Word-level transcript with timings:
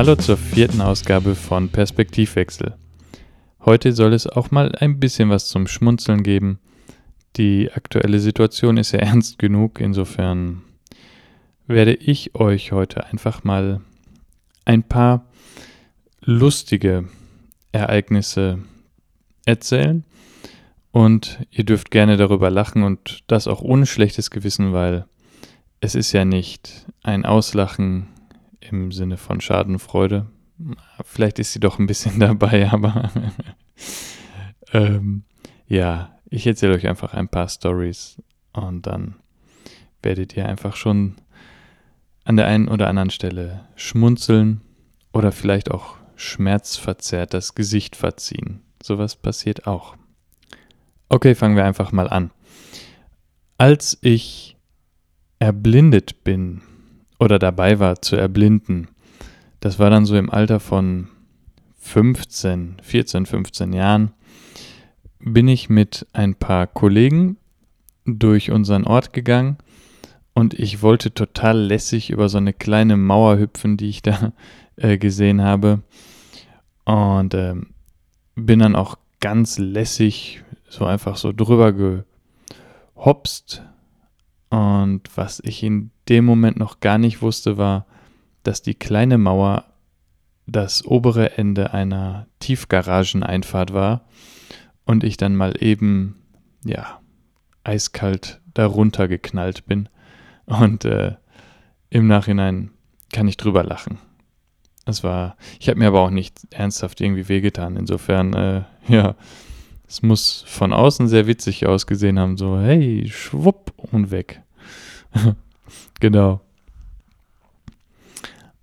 Hallo 0.00 0.16
zur 0.16 0.38
vierten 0.38 0.80
Ausgabe 0.80 1.34
von 1.34 1.68
Perspektivwechsel. 1.68 2.74
Heute 3.66 3.92
soll 3.92 4.14
es 4.14 4.26
auch 4.26 4.50
mal 4.50 4.74
ein 4.76 4.98
bisschen 4.98 5.28
was 5.28 5.48
zum 5.48 5.66
Schmunzeln 5.66 6.22
geben. 6.22 6.58
Die 7.36 7.70
aktuelle 7.70 8.18
Situation 8.18 8.78
ist 8.78 8.92
ja 8.92 8.98
ernst 9.00 9.38
genug, 9.38 9.78
insofern 9.78 10.62
werde 11.66 11.92
ich 11.92 12.34
euch 12.34 12.72
heute 12.72 13.04
einfach 13.08 13.44
mal 13.44 13.82
ein 14.64 14.84
paar 14.84 15.26
lustige 16.22 17.06
Ereignisse 17.70 18.60
erzählen 19.44 20.04
und 20.92 21.40
ihr 21.50 21.64
dürft 21.64 21.90
gerne 21.90 22.16
darüber 22.16 22.48
lachen 22.48 22.84
und 22.84 23.22
das 23.26 23.46
auch 23.46 23.60
ohne 23.60 23.84
schlechtes 23.84 24.30
Gewissen, 24.30 24.72
weil 24.72 25.04
es 25.82 25.94
ist 25.94 26.12
ja 26.12 26.24
nicht 26.24 26.86
ein 27.02 27.26
Auslachen 27.26 28.06
im 28.60 28.92
Sinne 28.92 29.16
von 29.16 29.40
Schadenfreude. 29.40 30.26
Vielleicht 31.04 31.38
ist 31.38 31.52
sie 31.52 31.60
doch 31.60 31.78
ein 31.78 31.86
bisschen 31.86 32.20
dabei, 32.20 32.70
aber 32.70 33.10
ähm, 34.72 35.24
ja, 35.66 36.18
ich 36.28 36.46
erzähle 36.46 36.74
euch 36.74 36.86
einfach 36.86 37.14
ein 37.14 37.28
paar 37.28 37.48
Stories 37.48 38.22
und 38.52 38.86
dann 38.86 39.16
werdet 40.02 40.36
ihr 40.36 40.46
einfach 40.46 40.76
schon 40.76 41.16
an 42.24 42.36
der 42.36 42.46
einen 42.46 42.68
oder 42.68 42.88
anderen 42.88 43.10
Stelle 43.10 43.66
schmunzeln 43.76 44.60
oder 45.12 45.32
vielleicht 45.32 45.70
auch 45.70 45.96
schmerzverzerrt 46.16 47.34
das 47.34 47.54
Gesicht 47.54 47.96
verziehen. 47.96 48.60
Sowas 48.82 49.16
passiert 49.16 49.66
auch. 49.66 49.96
Okay, 51.08 51.34
fangen 51.34 51.56
wir 51.56 51.64
einfach 51.64 51.92
mal 51.92 52.08
an. 52.08 52.30
Als 53.58 53.98
ich 54.00 54.56
erblindet 55.38 56.22
bin 56.22 56.62
oder 57.20 57.38
dabei 57.38 57.78
war 57.78 58.02
zu 58.02 58.16
erblinden, 58.16 58.88
das 59.60 59.78
war 59.78 59.90
dann 59.90 60.06
so 60.06 60.16
im 60.16 60.30
Alter 60.30 60.58
von 60.58 61.08
15, 61.78 62.78
14, 62.82 63.26
15 63.26 63.72
Jahren, 63.72 64.12
bin 65.20 65.46
ich 65.46 65.68
mit 65.68 66.06
ein 66.12 66.34
paar 66.34 66.66
Kollegen 66.66 67.36
durch 68.06 68.50
unseren 68.50 68.84
Ort 68.84 69.12
gegangen 69.12 69.58
und 70.34 70.54
ich 70.54 70.82
wollte 70.82 71.12
total 71.12 71.58
lässig 71.58 72.10
über 72.10 72.28
so 72.28 72.38
eine 72.38 72.52
kleine 72.52 72.96
Mauer 72.96 73.38
hüpfen, 73.38 73.76
die 73.76 73.88
ich 73.88 74.02
da 74.02 74.32
äh, 74.76 74.96
gesehen 74.98 75.42
habe. 75.42 75.82
Und 76.84 77.34
äh, 77.34 77.54
bin 78.34 78.60
dann 78.60 78.74
auch 78.74 78.96
ganz 79.20 79.58
lässig 79.58 80.42
so 80.68 80.86
einfach 80.86 81.16
so 81.16 81.32
drüber 81.32 82.04
gehopst. 82.94 83.62
Und 84.50 85.02
was 85.14 85.40
ich 85.44 85.62
in 85.62 85.90
dem 86.08 86.24
Moment 86.24 86.58
noch 86.58 86.80
gar 86.80 86.98
nicht 86.98 87.22
wusste, 87.22 87.56
war, 87.56 87.86
dass 88.42 88.62
die 88.62 88.74
kleine 88.74 89.16
Mauer 89.16 89.64
das 90.46 90.84
obere 90.84 91.38
Ende 91.38 91.72
einer 91.72 92.26
Tiefgarageneinfahrt 92.40 93.72
war 93.72 94.04
und 94.84 95.04
ich 95.04 95.16
dann 95.16 95.36
mal 95.36 95.54
eben, 95.62 96.16
ja, 96.64 97.00
eiskalt 97.62 98.40
darunter 98.54 99.06
geknallt 99.06 99.66
bin. 99.66 99.88
Und 100.46 100.84
äh, 100.84 101.14
im 101.88 102.08
Nachhinein 102.08 102.70
kann 103.12 103.28
ich 103.28 103.36
drüber 103.36 103.62
lachen. 103.62 103.98
Es 104.86 105.04
war, 105.04 105.36
ich 105.60 105.68
habe 105.68 105.78
mir 105.78 105.88
aber 105.88 106.00
auch 106.00 106.10
nicht 106.10 106.40
ernsthaft 106.50 107.00
irgendwie 107.00 107.28
wehgetan. 107.28 107.76
Insofern, 107.76 108.34
äh, 108.34 108.62
ja, 108.88 109.14
es 109.90 110.02
muss 110.02 110.44
von 110.46 110.72
außen 110.72 111.08
sehr 111.08 111.26
witzig 111.26 111.66
ausgesehen 111.66 112.20
haben, 112.20 112.36
so, 112.36 112.60
hey, 112.60 113.08
schwupp 113.08 113.72
und 113.90 114.12
weg. 114.12 114.40
genau. 116.00 116.40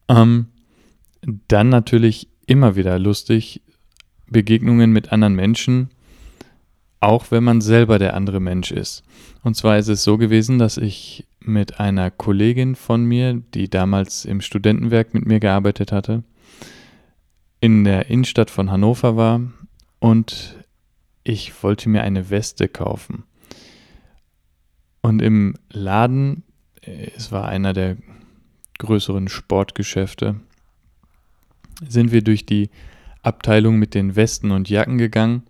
Ähm, 0.08 0.48
dann 1.50 1.68
natürlich 1.68 2.30
immer 2.46 2.78
wieder 2.78 2.98
lustig, 2.98 3.62
Begegnungen 4.30 4.92
mit 4.92 5.12
anderen 5.12 5.36
Menschen, 5.36 5.90
auch 7.02 7.30
wenn 7.30 7.44
man 7.44 7.60
selber 7.60 8.00
der 8.00 8.14
andere 8.14 8.40
Mensch 8.40 8.72
ist. 8.72 9.04
Und 9.44 9.56
zwar 9.56 9.78
ist 9.78 9.90
es 9.90 10.06
so 10.06 10.18
gewesen, 10.18 10.60
dass 10.60 10.78
ich 10.78 11.28
mit 11.42 11.82
einer 11.82 12.10
Kollegin 12.10 12.76
von 12.76 13.04
mir, 13.04 13.34
die 13.54 13.70
damals 13.70 14.24
im 14.24 14.40
Studentenwerk 14.40 15.14
mit 15.14 15.26
mir 15.26 15.42
gearbeitet 15.42 15.92
hatte, 15.92 16.24
in 17.60 17.84
der 17.84 18.10
Innenstadt 18.10 18.50
von 18.50 18.72
Hannover 18.72 19.18
war 19.18 19.42
und 20.00 20.57
ich 21.28 21.62
wollte 21.62 21.90
mir 21.90 22.04
eine 22.04 22.30
Weste 22.30 22.70
kaufen. 22.70 23.24
Und 25.02 25.22
im 25.22 25.56
Laden, 25.70 26.44
äh, 26.82 27.12
es 27.16 27.32
war 27.32 27.50
einer 27.50 27.74
der 27.74 27.98
größeren 28.80 29.28
Sportgeschäfte, 29.28 30.40
sind 31.88 32.12
wir 32.12 32.22
durch 32.22 32.46
die 32.46 32.70
Abteilung 33.24 33.78
mit 33.78 33.94
den 33.94 34.16
Westen 34.16 34.52
und 34.52 34.70
Jacken 34.70 34.98
gegangen. 34.98 35.44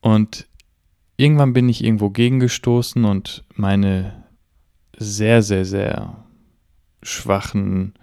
Und 0.00 0.46
irgendwann 1.16 1.52
bin 1.52 1.68
ich 1.68 1.82
irgendwo 1.82 2.10
gegengestoßen 2.10 3.04
und 3.04 3.44
meine 3.54 4.24
sehr, 4.96 5.42
sehr, 5.42 5.64
sehr 5.64 6.24
schwachen, 7.02 7.94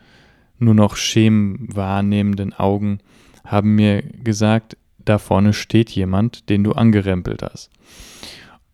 nur 0.57 0.73
noch 0.73 0.97
Schemen 0.97 1.73
wahrnehmenden 1.73 2.53
Augen 2.53 2.99
haben 3.45 3.75
mir 3.75 4.01
gesagt, 4.01 4.75
da 5.09 5.17
vorne 5.17 5.53
steht 5.53 5.89
jemand, 5.89 6.49
den 6.49 6.63
du 6.63 6.73
angerempelt 6.73 7.41
hast. 7.41 7.71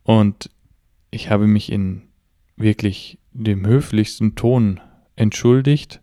Und 0.03 0.49
ich 1.09 1.29
habe 1.29 1.47
mich 1.47 1.71
in 1.71 2.03
wirklich 2.57 3.19
dem 3.31 3.65
höflichsten 3.65 4.35
Ton 4.35 4.79
entschuldigt 5.15 6.01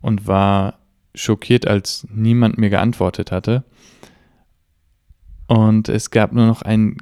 und 0.00 0.26
war 0.26 0.78
schockiert, 1.14 1.66
als 1.66 2.06
niemand 2.10 2.58
mir 2.58 2.70
geantwortet 2.70 3.30
hatte. 3.30 3.64
Und 5.46 5.88
es 5.88 6.10
gab 6.10 6.32
nur 6.32 6.46
noch 6.46 6.62
ein 6.62 6.98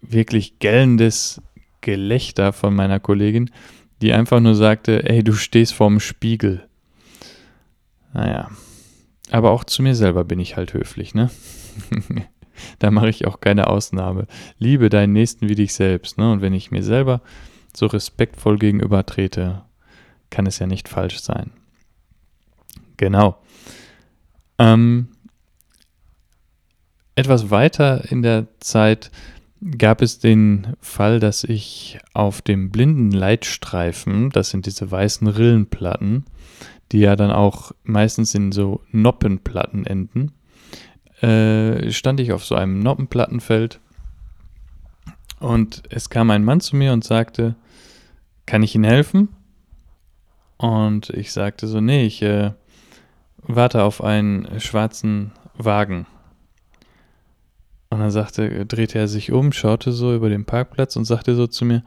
wirklich 0.00 0.58
gellendes 0.58 1.40
Gelächter 1.80 2.52
von 2.52 2.74
meiner 2.74 3.00
Kollegin, 3.00 3.50
die 4.02 4.12
einfach 4.12 4.40
nur 4.40 4.54
sagte, 4.54 5.08
ey, 5.08 5.24
du 5.24 5.32
stehst 5.32 5.74
vorm 5.74 6.00
Spiegel. 6.00 6.68
Naja, 8.12 8.50
aber 9.30 9.50
auch 9.50 9.64
zu 9.64 9.82
mir 9.82 9.94
selber 9.94 10.24
bin 10.24 10.38
ich 10.38 10.56
halt 10.56 10.74
höflich, 10.74 11.14
ne? 11.14 11.30
da 12.78 12.90
mache 12.90 13.08
ich 13.08 13.26
auch 13.26 13.40
keine 13.40 13.68
Ausnahme. 13.68 14.26
Liebe 14.58 14.88
deinen 14.88 15.12
Nächsten 15.12 15.48
wie 15.48 15.54
dich 15.54 15.74
selbst. 15.74 16.18
Ne? 16.18 16.30
Und 16.32 16.40
wenn 16.40 16.52
ich 16.52 16.70
mir 16.70 16.82
selber 16.82 17.20
so 17.74 17.86
respektvoll 17.86 18.58
gegenüber 18.58 19.04
trete, 19.06 19.62
kann 20.30 20.46
es 20.46 20.58
ja 20.58 20.66
nicht 20.66 20.88
falsch 20.88 21.20
sein. 21.20 21.50
Genau. 22.96 23.38
Ähm, 24.58 25.08
etwas 27.14 27.50
weiter 27.50 28.10
in 28.10 28.22
der 28.22 28.46
Zeit 28.60 29.10
gab 29.76 30.02
es 30.02 30.18
den 30.18 30.74
Fall, 30.80 31.20
dass 31.20 31.44
ich 31.44 31.98
auf 32.12 32.42
dem 32.42 32.70
blinden 32.70 33.10
Leitstreifen, 33.10 34.30
das 34.30 34.50
sind 34.50 34.66
diese 34.66 34.90
weißen 34.90 35.26
Rillenplatten, 35.26 36.24
die 36.92 37.00
ja 37.00 37.16
dann 37.16 37.30
auch 37.30 37.72
meistens 37.82 38.34
in 38.34 38.52
so 38.52 38.82
Noppenplatten 38.92 39.84
enden, 39.84 40.32
äh, 41.22 41.90
stand 41.90 42.20
ich 42.20 42.32
auf 42.32 42.44
so 42.44 42.54
einem 42.54 42.80
Noppenplattenfeld 42.80 43.80
und 45.40 45.82
es 45.90 46.10
kam 46.10 46.30
ein 46.30 46.44
Mann 46.44 46.60
zu 46.60 46.76
mir 46.76 46.92
und 46.92 47.04
sagte, 47.04 47.54
kann 48.46 48.62
ich 48.62 48.74
Ihnen 48.74 48.84
helfen? 48.84 49.28
Und 50.56 51.10
ich 51.10 51.32
sagte 51.32 51.68
so, 51.68 51.80
nee, 51.80 52.04
ich 52.04 52.22
äh, 52.22 52.52
warte 53.42 53.84
auf 53.84 54.02
einen 54.02 54.60
schwarzen 54.60 55.32
Wagen. 55.56 56.06
Und 57.90 58.00
dann 58.00 58.10
sagte, 58.10 58.66
drehte 58.66 58.98
er 58.98 59.08
sich 59.08 59.32
um, 59.32 59.52
schaute 59.52 59.92
so 59.92 60.14
über 60.14 60.28
den 60.28 60.44
Parkplatz 60.44 60.96
und 60.96 61.04
sagte 61.04 61.34
so 61.36 61.46
zu 61.46 61.64
mir, 61.64 61.84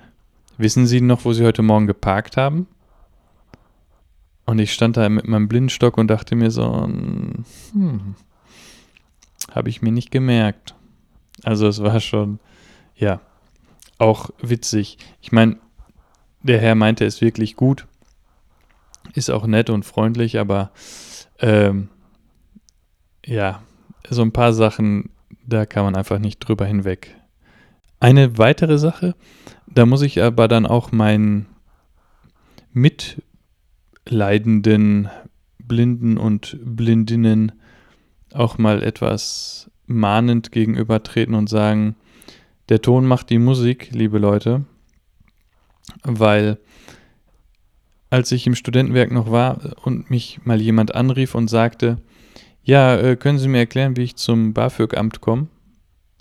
wissen 0.58 0.88
Sie 0.88 1.02
noch, 1.02 1.26
wo 1.26 1.34
Sie 1.34 1.46
heute 1.46 1.62
Morgen 1.62 1.88
geparkt 1.88 2.38
haben? 2.38 2.68
Und 4.46 4.60
ich 4.60 4.74
stand 4.74 4.98
da 4.98 5.08
mit 5.10 5.28
meinem 5.28 5.48
Blindenstock 5.48 5.98
und 5.98 6.08
dachte 6.08 6.36
mir 6.36 6.52
so, 6.52 6.84
hm, 6.84 7.46
habe 9.52 9.70
ich 9.70 9.82
mir 9.82 9.92
nicht 9.92 10.12
gemerkt. 10.12 10.76
Also 11.44 11.68
es 11.68 11.82
war 11.82 12.00
schon, 12.00 12.40
ja, 12.96 13.22
auch 13.98 14.30
witzig. 14.42 14.98
Ich 15.22 15.32
meine, 15.32 15.58
der 16.42 16.60
Herr 16.60 16.76
meinte 16.76 17.06
es 17.06 17.22
wirklich 17.22 17.56
gut, 17.56 17.88
ist 19.14 19.30
auch 19.30 19.46
nett 19.46 19.70
und 19.70 19.86
freundlich, 19.86 20.40
aber 20.40 20.72
ähm, 21.40 21.90
ja, 23.26 23.62
so 24.10 24.22
ein 24.22 24.32
paar 24.32 24.54
Sachen, 24.54 25.10
da 25.46 25.66
kann 25.66 25.84
man 25.84 25.96
einfach 25.96 26.20
nicht 26.20 26.40
drüber 26.40 26.66
hinweg. 26.66 27.16
Eine 28.00 28.38
weitere 28.38 28.78
Sache, 28.78 29.16
da 29.68 29.86
muss 29.86 30.02
ich 30.02 30.24
aber 30.24 30.48
dann 30.48 30.66
auch 30.66 30.92
meinen 30.92 31.48
mitleidenden 32.74 35.10
Blinden 35.60 36.18
und 36.18 36.58
Blindinnen 36.64 37.52
auch 38.34 38.58
mal 38.58 38.84
etwas 38.84 39.70
mahnend 39.88 40.52
gegenübertreten 40.52 41.36
und 41.36 41.48
sagen, 41.48 41.96
der 42.70 42.82
Ton 42.82 43.06
macht 43.06 43.30
die 43.30 43.40
Musik, 43.40 43.90
liebe 43.92 44.18
Leute, 44.18 44.66
weil 46.04 46.58
als 48.10 48.32
ich 48.32 48.46
im 48.46 48.56
Studentenwerk 48.56 49.12
noch 49.12 49.32
war 49.32 49.74
und 49.84 50.10
mich 50.10 50.40
mal 50.44 50.62
jemand 50.62 50.94
anrief 50.96 51.34
und 51.34 51.50
sagte, 51.50 51.98
ja, 52.64 52.96
äh, 52.98 53.16
können 53.16 53.40
Sie 53.40 53.48
mir 53.48 53.60
erklären, 53.60 53.98
wie 53.98 54.04
ich 54.04 54.18
zum 54.18 54.54
BAföG-Amt 54.54 55.22
komme? 55.22 55.48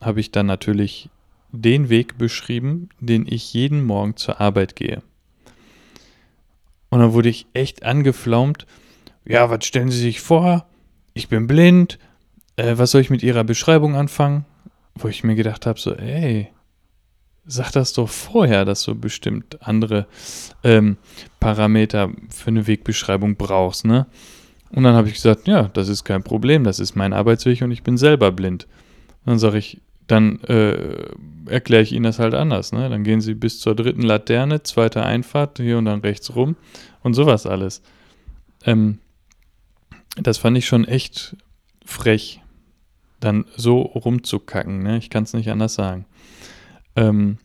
Habe 0.01 0.21
ich 0.21 0.31
dann 0.31 0.47
natürlich 0.47 1.11
den 1.53 1.89
Weg 1.89 2.17
beschrieben, 2.17 2.89
den 3.01 3.27
ich 3.27 3.53
jeden 3.53 3.85
Morgen 3.85 4.17
zur 4.17 4.41
Arbeit 4.41 4.77
gehe. 4.77 5.03
Und 6.89 7.01
dann 7.01 7.13
wurde 7.13 7.29
ich 7.29 7.47
echt 7.53 7.83
angeflaumt. 7.83 8.67
Ja, 9.25 9.51
was 9.51 9.65
stellen 9.65 9.91
Sie 9.91 9.99
sich 9.99 10.21
vor? 10.21 10.67
Ich 11.21 11.29
bin 11.29 11.47
blind. 11.47 11.99
Äh, 12.57 12.79
was 12.79 12.93
soll 12.93 13.03
ich 13.03 13.11
mit 13.11 13.23
Ihrer 13.23 13.45
Beschreibung 13.45 13.95
anfangen? 13.95 14.47
Wo 14.95 15.07
ich 15.07 15.23
mir 15.23 15.35
gedacht 15.35 15.67
habe, 15.67 15.79
so, 15.79 15.95
ey, 15.95 16.49
sag 17.45 17.73
das 17.73 17.93
doch 17.93 18.09
vorher, 18.09 18.65
dass 18.65 18.85
du 18.85 18.95
bestimmt 18.95 19.59
andere 19.61 20.07
ähm, 20.65 20.97
Parameter 21.39 22.09
für 22.31 22.49
eine 22.49 22.67
Wegbeschreibung 22.67 23.37
brauchst, 23.37 23.85
ne? 23.85 24.07
Und 24.71 24.85
dann 24.85 24.95
habe 24.95 25.09
ich 25.09 25.15
gesagt, 25.15 25.47
ja, 25.47 25.65
das 25.75 25.89
ist 25.89 26.05
kein 26.05 26.23
Problem, 26.23 26.65
das 26.65 26.81
ist 26.81 26.97
mein 26.97 27.13
Arbeitsweg 27.13 27.61
und 27.61 27.71
ich 27.71 27.83
bin 27.83 27.99
selber 27.99 28.33
blind. 28.33 28.67
Dann 29.27 29.39
sage 29.39 29.59
ich, 29.59 29.83
dann 30.07 30.41
äh, 30.45 31.05
erkläre 31.51 31.83
ich 31.83 31.93
Ihnen 31.93 32.05
das 32.05 32.19
halt 32.19 32.33
anders. 32.33 32.73
Ne? 32.73 32.89
Dann 32.89 33.05
gehen 33.05 33.21
Sie 33.21 33.35
bis 33.35 33.61
zur 33.61 33.75
dritten 33.75 34.03
Laterne, 34.03 34.63
zweite 34.63 35.05
Einfahrt, 35.05 35.59
hier 35.59 35.77
und 35.77 35.85
dann 35.85 36.01
rechts 36.01 36.35
rum 36.35 36.57
und 37.03 37.13
sowas 37.13 37.45
alles. 37.45 37.83
Ähm, 38.65 39.01
das 40.17 40.39
fand 40.39 40.57
ich 40.59 40.67
schon 40.67 40.85
echt 40.85 41.37
frech, 41.85 42.43
dann 43.21 43.45
so 43.57 43.81
rumzukacken. 43.81 44.83
Ne? 44.83 44.99
Ich 44.99 45.11
kann 45.11 45.25
es 45.25 45.33
nicht 45.33 45.51
anders 45.51 45.75
sagen. 45.75 46.07
Ähm, 46.97 47.39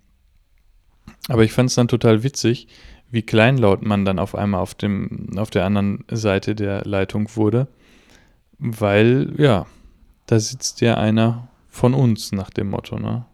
aber 1.27 1.43
ich 1.43 1.51
fand 1.51 1.69
es 1.69 1.75
dann 1.75 1.87
total 1.87 2.23
witzig, 2.23 2.67
wie 3.11 3.21
kleinlaut 3.21 3.83
man 3.83 4.05
dann 4.05 4.19
auf 4.19 4.35
einmal 4.35 4.61
auf, 4.61 4.75
dem, 4.75 5.29
auf 5.37 5.49
der 5.49 5.65
anderen 5.65 6.03
Seite 6.09 6.55
der 6.55 6.83
Leitung 6.85 7.35
wurde, 7.35 7.67
weil, 8.57 9.33
ja, 9.37 9.65
da 10.25 10.39
sitzt 10.39 10.81
ja 10.81 10.95
einer 10.95 11.49
von 11.69 11.93
uns 11.93 12.31
nach 12.31 12.49
dem 12.49 12.69
Motto, 12.69 12.97
ne? 12.97 13.25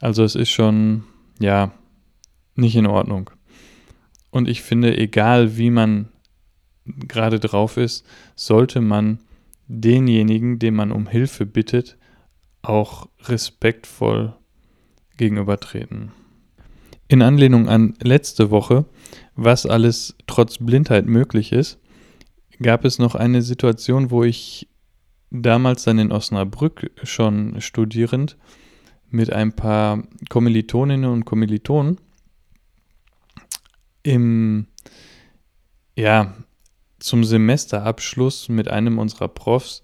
Also 0.00 0.22
es 0.22 0.34
ist 0.34 0.50
schon, 0.50 1.04
ja, 1.38 1.72
nicht 2.56 2.76
in 2.76 2.86
Ordnung. 2.86 3.30
Und 4.30 4.48
ich 4.48 4.62
finde, 4.62 4.96
egal 4.98 5.56
wie 5.56 5.70
man 5.70 6.08
gerade 6.84 7.40
drauf 7.40 7.76
ist, 7.76 8.06
sollte 8.34 8.80
man 8.80 9.18
denjenigen, 9.66 10.58
den 10.58 10.74
man 10.74 10.92
um 10.92 11.06
Hilfe 11.06 11.46
bittet, 11.46 11.96
auch 12.62 13.08
respektvoll 13.24 14.34
gegenübertreten. 15.16 16.12
In 17.08 17.22
Anlehnung 17.22 17.68
an 17.68 17.94
letzte 18.02 18.50
Woche, 18.50 18.86
was 19.36 19.66
alles 19.66 20.16
trotz 20.26 20.58
Blindheit 20.58 21.06
möglich 21.06 21.52
ist, 21.52 21.78
gab 22.60 22.84
es 22.84 22.98
noch 22.98 23.14
eine 23.14 23.42
Situation, 23.42 24.10
wo 24.10 24.24
ich 24.24 24.68
damals 25.30 25.84
dann 25.84 25.98
in 25.98 26.12
Osnabrück 26.12 26.90
schon 27.02 27.60
studierend 27.60 28.36
mit 29.10 29.32
ein 29.32 29.54
paar 29.54 30.02
Kommilitoninnen 30.28 31.10
und 31.10 31.24
Kommilitonen 31.24 31.98
im 34.02 34.66
ja 35.96 36.34
zum 36.98 37.24
Semesterabschluss 37.24 38.48
mit 38.48 38.68
einem 38.68 38.98
unserer 38.98 39.28
Profs 39.28 39.82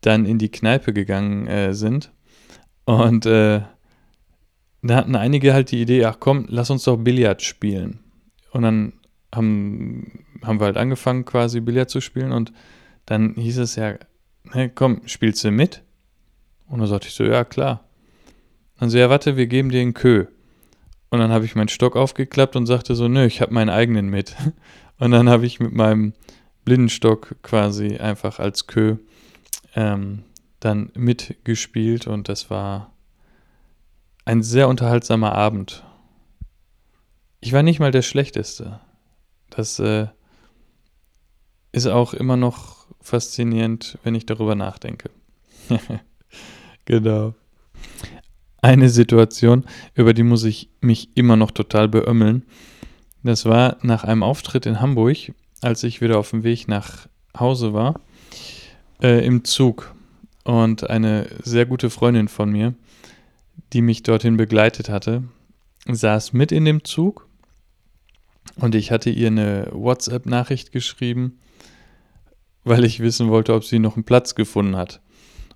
dann 0.00 0.24
in 0.24 0.38
die 0.38 0.50
Kneipe 0.50 0.92
gegangen 0.92 1.46
äh, 1.46 1.74
sind 1.74 2.12
und 2.84 3.26
äh, 3.26 3.60
da 4.82 4.96
hatten 4.96 5.14
einige 5.14 5.52
halt 5.52 5.70
die 5.70 5.82
Idee, 5.82 6.04
ach 6.04 6.16
komm, 6.20 6.46
lass 6.48 6.70
uns 6.70 6.84
doch 6.84 6.96
Billard 6.96 7.42
spielen. 7.42 8.00
Und 8.50 8.62
dann 8.62 8.94
haben, 9.34 10.24
haben 10.42 10.58
wir 10.58 10.66
halt 10.66 10.76
angefangen, 10.76 11.24
quasi 11.24 11.60
Billard 11.60 11.90
zu 11.90 12.00
spielen. 12.00 12.32
Und 12.32 12.52
dann 13.06 13.34
hieß 13.34 13.58
es 13.58 13.76
ja, 13.76 13.94
hey, 14.50 14.70
komm, 14.74 15.02
spielst 15.06 15.44
du 15.44 15.50
mit? 15.50 15.82
Und 16.66 16.80
dann 16.80 16.88
sagte 16.88 17.08
ich 17.08 17.14
so, 17.14 17.24
ja, 17.24 17.44
klar. 17.44 17.84
Dann 18.78 18.90
so, 18.90 18.98
ja, 18.98 19.10
warte, 19.10 19.36
wir 19.36 19.46
geben 19.46 19.68
dir 19.68 19.82
einen 19.82 19.94
Kö. 19.94 20.26
Und 21.10 21.18
dann 21.18 21.30
habe 21.30 21.44
ich 21.44 21.54
meinen 21.54 21.68
Stock 21.68 21.96
aufgeklappt 21.96 22.56
und 22.56 22.66
sagte 22.66 22.94
so, 22.94 23.08
nö, 23.08 23.26
ich 23.26 23.40
habe 23.40 23.52
meinen 23.52 23.70
eigenen 23.70 24.08
mit. 24.08 24.34
Und 25.00 25.12
dann 25.12 25.30
habe 25.30 25.46
ich 25.46 25.58
mit 25.60 25.72
meinem 25.72 26.12
Blindenstock 26.64 27.36
quasi 27.42 27.96
einfach 27.96 28.38
als 28.38 28.66
Kö 28.66 28.96
ähm, 29.74 30.24
dann 30.60 30.90
mitgespielt 30.94 32.06
und 32.06 32.28
das 32.28 32.50
war 32.50 32.92
ein 34.26 34.42
sehr 34.42 34.68
unterhaltsamer 34.68 35.32
Abend. 35.32 35.84
Ich 37.40 37.54
war 37.54 37.62
nicht 37.62 37.80
mal 37.80 37.90
der 37.90 38.02
Schlechteste. 38.02 38.78
Das 39.48 39.78
äh, 39.78 40.08
ist 41.72 41.86
auch 41.86 42.12
immer 42.12 42.36
noch 42.36 42.86
faszinierend, 43.00 43.98
wenn 44.04 44.14
ich 44.14 44.26
darüber 44.26 44.54
nachdenke. 44.54 45.08
genau. 46.84 47.34
Eine 48.60 48.90
Situation, 48.90 49.64
über 49.94 50.12
die 50.12 50.24
muss 50.24 50.44
ich 50.44 50.68
mich 50.82 51.16
immer 51.16 51.36
noch 51.36 51.52
total 51.52 51.88
beömmeln. 51.88 52.44
Das 53.22 53.44
war 53.44 53.76
nach 53.82 54.04
einem 54.04 54.22
Auftritt 54.22 54.66
in 54.66 54.80
Hamburg, 54.80 55.16
als 55.60 55.82
ich 55.82 56.00
wieder 56.00 56.18
auf 56.18 56.30
dem 56.30 56.42
Weg 56.42 56.68
nach 56.68 57.06
Hause 57.38 57.72
war, 57.72 58.00
äh, 59.02 59.24
im 59.24 59.44
Zug. 59.44 59.94
Und 60.44 60.88
eine 60.88 61.28
sehr 61.42 61.66
gute 61.66 61.90
Freundin 61.90 62.28
von 62.28 62.50
mir 62.50 62.74
die 63.72 63.82
mich 63.82 64.02
dorthin 64.02 64.36
begleitet 64.36 64.88
hatte, 64.88 65.22
saß 65.86 66.32
mit 66.32 66.52
in 66.52 66.64
dem 66.64 66.84
Zug 66.84 67.26
und 68.56 68.74
ich 68.74 68.90
hatte 68.90 69.10
ihr 69.10 69.28
eine 69.28 69.68
WhatsApp-Nachricht 69.72 70.72
geschrieben, 70.72 71.38
weil 72.64 72.84
ich 72.84 73.00
wissen 73.00 73.28
wollte, 73.28 73.54
ob 73.54 73.64
sie 73.64 73.78
noch 73.78 73.96
einen 73.96 74.04
Platz 74.04 74.34
gefunden 74.34 74.76
hat. 74.76 75.00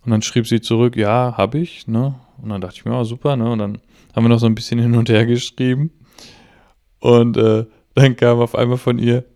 Und 0.05 0.11
dann 0.11 0.22
schrieb 0.22 0.46
sie 0.46 0.61
zurück, 0.61 0.96
ja, 0.96 1.34
habe 1.37 1.58
ich, 1.58 1.87
ne? 1.87 2.14
Und 2.40 2.50
dann 2.50 2.61
dachte 2.61 2.76
ich 2.76 2.84
mir, 2.84 2.99
oh, 2.99 3.05
super, 3.05 3.37
ne? 3.37 3.50
Und 3.50 3.58
dann 3.58 3.78
haben 4.14 4.25
wir 4.25 4.28
noch 4.28 4.38
so 4.38 4.46
ein 4.46 4.55
bisschen 4.55 4.78
hin 4.78 4.94
und 4.94 5.08
her 5.08 5.26
geschrieben. 5.26 5.90
Und 7.04 7.36
äh, 7.36 7.66
dann 7.94 8.16
kam 8.16 8.38
auf 8.38 8.54
einmal 8.54 8.78
von 8.78 8.98
ihr, 8.98 9.26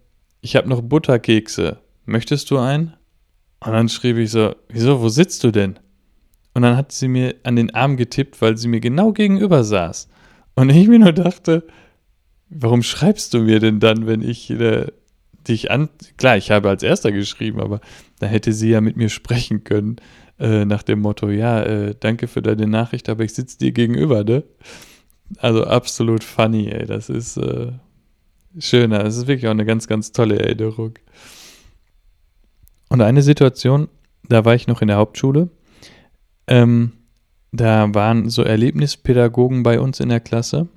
ich 0.41 0.57
habe 0.57 0.71
noch 0.71 0.81
Butterkekse. 0.81 1.77
Möchtest 2.07 2.51
du 2.51 2.57
einen? 2.57 2.95
Und 3.61 3.73
dann 3.73 3.91
schrieb 3.91 4.17
ich 4.17 4.31
so, 4.31 4.55
wieso, 4.71 5.03
wo 5.03 5.11
sitzt 5.11 5.45
du 5.45 5.51
denn? 5.51 5.79
Und 6.55 6.63
dann 6.63 6.79
hat 6.79 6.93
sie 6.93 7.09
mir 7.09 7.35
an 7.43 7.57
den 7.57 7.75
Arm 7.75 7.99
getippt, 7.99 8.41
weil 8.41 8.57
sie 8.57 8.69
mir 8.69 8.81
genau 8.81 9.13
gegenüber 9.13 9.65
saß. 9.65 10.09
Und 10.55 10.71
ich 10.71 10.89
mir 10.89 10.99
nur 10.99 11.13
dachte, 11.13 11.63
warum 12.49 12.83
schreibst 12.83 13.35
du 13.35 13.41
mir 13.41 13.61
denn 13.61 13.81
dann, 13.81 14.07
wenn 14.07 14.23
ich 14.23 14.49
äh, 14.49 14.87
dich 15.47 15.71
an. 15.71 15.91
Klar, 16.17 16.39
ich 16.39 16.51
habe 16.51 16.71
als 16.71 16.83
erster 16.83 17.13
geschrieben, 17.13 17.61
aber 17.61 17.83
da 18.19 18.27
hätte 18.27 18.55
sie 18.55 18.71
ja 18.71 18.81
mit 18.81 18.97
mir 18.97 19.11
sprechen 19.11 19.65
können, 19.65 19.97
äh, 20.39 20.65
nach 20.65 20.83
dem 20.83 21.01
Motto: 21.01 21.29
Ja, 21.29 21.63
äh, 21.63 21.95
danke 22.01 22.29
für 22.29 22.41
deine 22.41 22.67
Nachricht, 22.67 23.11
aber 23.11 23.25
ich 23.25 23.35
sitze 23.35 23.59
dir 23.59 23.73
gegenüber, 23.73 24.25
ne? 24.25 24.45
Also 25.37 25.65
absolut 25.65 26.25
funny, 26.25 26.69
ey. 26.69 26.87
Das 26.87 27.09
ist 27.09 27.37
äh, 27.37 27.73
schöner. 28.59 29.05
Das 29.05 29.17
ist 29.17 29.27
wirklich 29.27 29.47
auch 29.47 29.53
eine 29.53 29.67
ganz, 29.67 29.87
ganz 29.87 30.13
tolle 30.13 30.39
Erinnerung. 30.39 30.95
Und 32.89 33.03
eine 33.03 33.23
Situation, 33.23 33.89
da 34.29 34.45
war 34.45 34.55
ich 34.55 34.67
noch 34.67 34.81
in 34.81 34.89
der 34.89 34.97
Hauptschule 34.97 35.51
ähm, 36.49 36.93
da 37.53 37.95
waren 37.95 38.29
so 38.29 38.43
Erlebnispädagogen 38.43 39.63
bei 39.63 39.79
uns 39.79 40.01
in 40.01 40.09
der 40.09 40.21
Klasse. 40.21 40.69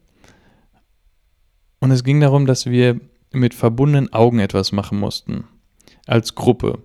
Und 1.79 1.91
es 1.91 2.03
ging 2.03 2.19
darum, 2.19 2.45
dass 2.45 2.67
wir 2.67 2.99
mit 3.31 3.53
verbundenen 3.53 4.13
Augen 4.13 4.39
etwas 4.39 4.71
machen 4.71 4.99
mussten. 4.99 5.45
Als 6.05 6.35
Gruppe. 6.35 6.83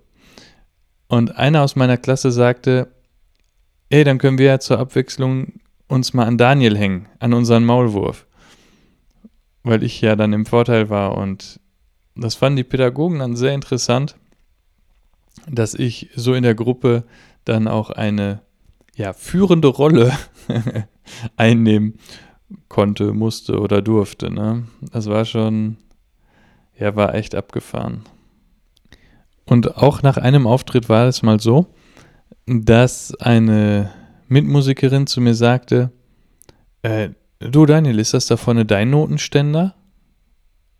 Und 1.09 1.37
einer 1.37 1.63
aus 1.63 1.77
meiner 1.77 1.97
Klasse 1.97 2.33
sagte, 2.33 2.89
ey, 3.91 4.05
dann 4.05 4.19
können 4.19 4.39
wir 4.39 4.47
ja 4.47 4.61
zur 4.61 4.79
Abwechslung 4.79 5.61
uns 5.89 6.15
mal 6.15 6.27
an 6.27 6.39
Daniel 6.39 6.77
hängen, 6.77 7.09
an 7.19 7.33
unseren 7.33 7.65
Maulwurf. 7.65 8.27
Weil 9.63 9.83
ich 9.83 10.01
ja 10.01 10.17
dann 10.17 10.33
im 10.33 10.47
Vorteil 10.47 10.91
war. 10.91 11.17
Und 11.17 11.61
das 12.15 12.35
fanden 12.35 12.57
die 12.57 12.65
Pädagogen 12.65 13.19
dann 13.19 13.37
sehr 13.37 13.55
interessant, 13.55 14.17
dass 15.49 15.75
ich 15.75 16.11
so 16.15 16.35
in 16.35 16.43
der 16.43 16.55
Gruppe 16.55 17.05
dann 17.45 17.69
auch 17.69 17.91
eine 17.91 18.41
ja, 18.95 19.13
führende 19.13 19.69
Rolle 19.69 20.13
einnehmen 21.37 21.99
konnte, 22.69 23.13
musste 23.13 23.61
oder 23.61 23.83
durfte. 23.83 24.31
Ne? 24.31 24.65
Das 24.93 25.07
war 25.07 25.25
schon, 25.25 25.77
ja, 26.79 26.97
war 26.97 27.15
echt 27.15 27.35
abgefahren. 27.35 28.03
Und 29.45 29.77
auch 29.77 30.03
nach 30.03 30.17
einem 30.17 30.47
Auftritt 30.47 30.89
war 30.89 31.07
es 31.07 31.23
mal 31.23 31.39
so, 31.39 31.67
dass 32.47 33.15
eine 33.17 33.93
Mitmusikerin 34.29 35.07
zu 35.07 35.21
mir 35.21 35.35
sagte, 35.35 35.93
äh, 36.83 37.11
du 37.39 37.67
Daniel, 37.67 37.99
ist 37.99 38.15
das 38.15 38.27
da 38.27 38.37
vorne 38.37 38.65
dein 38.65 38.91
Notenständer? 38.91 39.75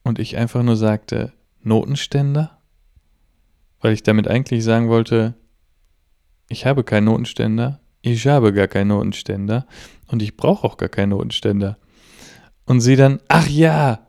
Und 0.03 0.19
ich 0.19 0.37
einfach 0.37 0.63
nur 0.63 0.77
sagte, 0.77 1.33
Notenständer? 1.63 2.59
Weil 3.81 3.93
ich 3.93 4.03
damit 4.03 4.29
eigentlich 4.29 4.65
sagen 4.65 4.89
wollte, 4.89 5.35
ich 6.49 6.65
habe 6.65 6.85
keinen 6.85 7.05
Notenständer, 7.05 7.81
ich 8.03 8.27
habe 8.27 8.53
gar 8.53 8.69
keinen 8.69 8.89
Notenständer 8.89 9.67
und 10.07 10.23
ich 10.23 10.37
brauche 10.37 10.65
auch 10.65 10.77
gar 10.77 10.89
keinen 10.89 11.11
Notenständer. 11.11 11.77
Und 12.65 12.81
sie 12.81 12.97
dann, 12.97 13.21
ach 13.29 13.49
ja, 13.49 14.07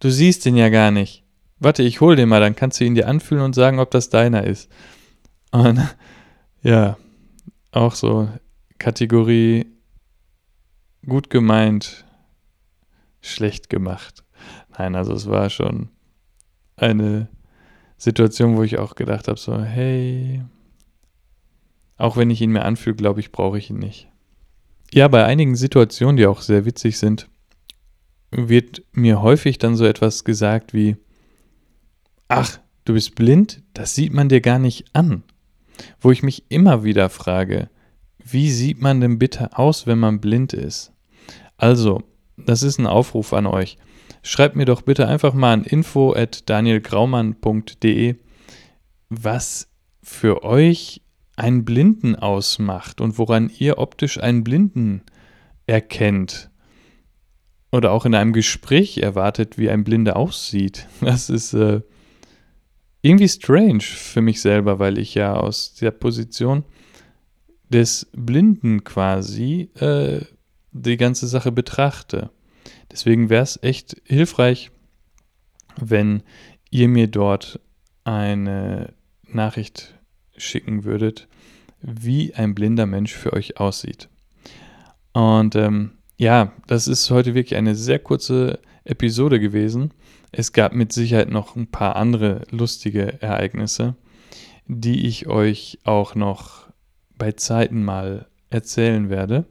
du 0.00 0.10
siehst 0.10 0.44
den 0.44 0.56
ja 0.56 0.68
gar 0.68 0.90
nicht. 0.90 1.24
warte, 1.58 1.82
ich 1.82 2.00
hol 2.00 2.16
den 2.16 2.28
mal, 2.28 2.40
dann 2.40 2.56
kannst 2.56 2.80
du 2.80 2.84
ihn 2.84 2.94
dir 2.94 3.08
anfühlen 3.08 3.44
und 3.44 3.54
sagen, 3.54 3.78
ob 3.78 3.90
das 3.90 4.10
deiner 4.10 4.44
ist. 4.44 4.70
Und 5.50 5.80
ja, 6.62 6.96
auch 7.70 7.94
so 7.94 8.28
Kategorie 8.82 9.66
gut 11.06 11.30
gemeint, 11.30 12.04
schlecht 13.20 13.70
gemacht. 13.70 14.24
Nein, 14.76 14.96
also 14.96 15.12
es 15.12 15.28
war 15.28 15.50
schon 15.50 15.90
eine 16.74 17.28
Situation, 17.96 18.56
wo 18.56 18.64
ich 18.64 18.78
auch 18.78 18.96
gedacht 18.96 19.28
habe, 19.28 19.38
so, 19.38 19.56
hey, 19.62 20.42
auch 21.96 22.16
wenn 22.16 22.30
ich 22.30 22.40
ihn 22.40 22.50
mir 22.50 22.64
anfühle, 22.64 22.96
glaube 22.96 23.20
ich, 23.20 23.30
brauche 23.30 23.56
ich 23.56 23.70
ihn 23.70 23.78
nicht. 23.78 24.08
Ja, 24.92 25.06
bei 25.06 25.24
einigen 25.24 25.54
Situationen, 25.54 26.16
die 26.16 26.26
auch 26.26 26.40
sehr 26.40 26.64
witzig 26.64 26.98
sind, 26.98 27.28
wird 28.32 28.82
mir 28.90 29.22
häufig 29.22 29.58
dann 29.58 29.76
so 29.76 29.84
etwas 29.84 30.24
gesagt 30.24 30.74
wie, 30.74 30.96
ach, 32.26 32.58
du 32.84 32.94
bist 32.94 33.14
blind, 33.14 33.62
das 33.74 33.94
sieht 33.94 34.12
man 34.12 34.28
dir 34.28 34.40
gar 34.40 34.58
nicht 34.58 34.86
an. 34.92 35.22
Wo 36.00 36.10
ich 36.10 36.24
mich 36.24 36.50
immer 36.50 36.82
wieder 36.82 37.10
frage, 37.10 37.70
wie 38.24 38.50
sieht 38.50 38.80
man 38.80 39.00
denn 39.00 39.18
bitte 39.18 39.56
aus, 39.58 39.86
wenn 39.86 39.98
man 39.98 40.20
blind 40.20 40.52
ist? 40.52 40.92
Also, 41.56 42.02
das 42.36 42.62
ist 42.62 42.78
ein 42.78 42.86
Aufruf 42.86 43.32
an 43.32 43.46
euch. 43.46 43.78
Schreibt 44.22 44.56
mir 44.56 44.64
doch 44.64 44.82
bitte 44.82 45.08
einfach 45.08 45.34
mal 45.34 45.52
an 45.52 45.64
info 45.64 46.14
at 46.14 46.48
danielgraumann.de, 46.48 48.16
was 49.08 49.68
für 50.02 50.44
euch 50.44 51.02
einen 51.36 51.64
Blinden 51.64 52.14
ausmacht 52.14 53.00
und 53.00 53.18
woran 53.18 53.50
ihr 53.58 53.78
optisch 53.78 54.20
einen 54.20 54.44
Blinden 54.44 55.02
erkennt. 55.66 56.50
Oder 57.70 57.92
auch 57.92 58.04
in 58.04 58.14
einem 58.14 58.32
Gespräch 58.32 58.98
erwartet, 58.98 59.56
wie 59.56 59.70
ein 59.70 59.84
Blinder 59.84 60.16
aussieht. 60.16 60.88
Das 61.00 61.30
ist 61.30 61.54
äh, 61.54 61.80
irgendwie 63.00 63.28
strange 63.28 63.80
für 63.82 64.20
mich 64.20 64.40
selber, 64.40 64.78
weil 64.78 64.98
ich 64.98 65.14
ja 65.14 65.34
aus 65.34 65.74
der 65.74 65.90
Position 65.90 66.64
des 67.72 68.06
Blinden 68.12 68.84
quasi 68.84 69.70
äh, 69.74 70.20
die 70.72 70.96
ganze 70.96 71.26
Sache 71.26 71.50
betrachte. 71.50 72.30
Deswegen 72.90 73.30
wäre 73.30 73.42
es 73.42 73.58
echt 73.62 74.00
hilfreich, 74.04 74.70
wenn 75.76 76.22
ihr 76.70 76.88
mir 76.88 77.08
dort 77.08 77.60
eine 78.04 78.92
Nachricht 79.26 79.98
schicken 80.36 80.84
würdet, 80.84 81.28
wie 81.80 82.34
ein 82.34 82.54
blinder 82.54 82.86
Mensch 82.86 83.12
für 83.12 83.32
euch 83.32 83.58
aussieht. 83.58 84.08
Und 85.12 85.56
ähm, 85.56 85.92
ja, 86.16 86.52
das 86.66 86.88
ist 86.88 87.10
heute 87.10 87.34
wirklich 87.34 87.56
eine 87.56 87.74
sehr 87.74 87.98
kurze 87.98 88.60
Episode 88.84 89.40
gewesen. 89.40 89.92
Es 90.30 90.52
gab 90.52 90.74
mit 90.74 90.92
Sicherheit 90.92 91.30
noch 91.30 91.56
ein 91.56 91.66
paar 91.66 91.96
andere 91.96 92.42
lustige 92.50 93.20
Ereignisse, 93.22 93.96
die 94.66 95.06
ich 95.06 95.26
euch 95.26 95.78
auch 95.84 96.14
noch 96.14 96.61
bei 97.22 97.30
Zeiten 97.30 97.84
mal 97.84 98.26
erzählen 98.50 99.08
werde. 99.08 99.44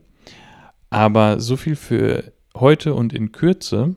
Aber 0.90 1.40
so 1.40 1.56
viel 1.56 1.74
für 1.74 2.34
heute 2.54 2.92
und 2.92 3.14
in 3.14 3.32
Kürze. 3.32 3.96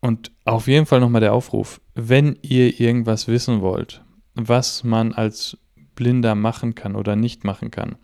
Und 0.00 0.32
auf 0.46 0.68
jeden 0.68 0.86
Fall 0.86 1.00
nochmal 1.00 1.20
der 1.20 1.34
Aufruf, 1.34 1.82
wenn 1.94 2.38
ihr 2.40 2.80
irgendwas 2.80 3.28
wissen 3.28 3.60
wollt, 3.60 4.02
was 4.34 4.84
man 4.84 5.12
als 5.12 5.58
Blinder 5.94 6.34
machen 6.34 6.74
kann 6.74 6.96
oder 6.96 7.14
nicht 7.14 7.44
machen 7.44 7.70
kann, 7.70 7.96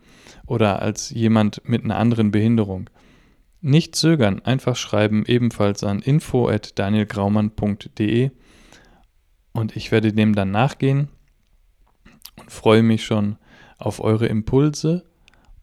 oder 0.44 0.82
als 0.82 1.08
jemand 1.08 1.62
mit 1.64 1.84
einer 1.84 1.96
anderen 1.96 2.30
Behinderung, 2.30 2.90
nicht 3.62 3.96
zögern, 3.96 4.42
einfach 4.44 4.76
schreiben, 4.76 5.24
ebenfalls 5.24 5.82
an 5.82 6.00
info.danielgraumann.de 6.00 8.32
und 9.52 9.76
ich 9.76 9.92
werde 9.92 10.12
dem 10.12 10.34
dann 10.34 10.50
nachgehen 10.50 11.08
freue 12.48 12.82
mich 12.82 13.04
schon 13.04 13.36
auf 13.78 14.00
eure 14.00 14.26
Impulse 14.26 15.04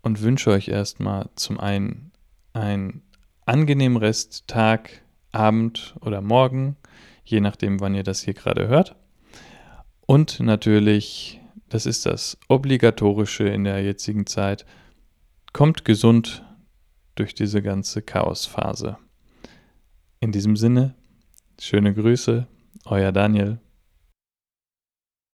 und 0.01 0.21
wünsche 0.21 0.51
euch 0.51 0.67
erstmal 0.67 1.29
zum 1.35 1.59
einen 1.59 2.11
einen 2.53 3.01
angenehmen 3.45 3.97
Resttag, 3.97 5.01
Abend 5.31 5.95
oder 6.01 6.21
Morgen, 6.21 6.77
je 7.25 7.41
nachdem, 7.41 7.79
wann 7.81 7.95
ihr 7.95 8.03
das 8.03 8.21
hier 8.21 8.33
gerade 8.33 8.67
hört. 8.67 8.95
Und 10.05 10.39
natürlich, 10.39 11.41
das 11.69 11.85
ist 11.85 12.05
das 12.05 12.37
Obligatorische 12.47 13.47
in 13.47 13.63
der 13.63 13.83
jetzigen 13.83 14.25
Zeit, 14.25 14.65
kommt 15.51 15.83
gesund 15.85 16.43
durch 17.15 17.33
diese 17.33 17.61
ganze 17.61 18.01
Chaosphase. 18.01 18.97
In 20.19 20.31
diesem 20.31 20.55
Sinne, 20.55 20.95
schöne 21.59 21.93
Grüße, 21.93 22.47
euer 22.85 23.11
Daniel. 23.11 23.59